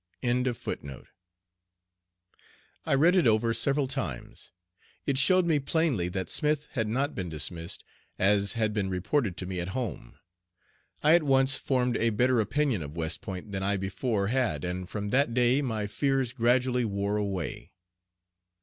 I 2.87 2.95
read 2.95 3.15
it 3.15 3.27
over 3.27 3.53
several 3.53 3.85
times. 3.87 4.51
It 5.05 5.19
showed 5.19 5.45
me 5.45 5.59
plainly 5.59 6.07
that 6.09 6.27
Smith 6.31 6.69
had 6.71 6.87
not 6.87 7.13
been 7.13 7.29
dismissed, 7.29 7.83
as 8.17 8.53
had 8.53 8.73
been 8.73 8.89
reported 8.89 9.37
to 9.37 9.45
me 9.45 9.59
at 9.59 9.77
home. 9.77 10.17
I 11.03 11.13
at 11.13 11.21
once 11.21 11.55
formed 11.55 11.97
a 11.97 12.09
better 12.09 12.39
opinion 12.39 12.81
of 12.81 12.97
West 12.97 13.21
Point 13.21 13.51
than 13.51 13.61
I 13.61 13.77
before 13.77 14.29
had, 14.29 14.65
and 14.65 14.89
from 14.89 15.11
that 15.11 15.35
day 15.35 15.61
my 15.61 15.85
fears 15.85 16.33
gradually 16.33 16.83
wore 16.83 17.17
away. 17.17 17.71